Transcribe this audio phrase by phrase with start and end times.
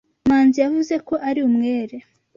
[0.27, 1.97] Manzi yavuze ko ari umwere.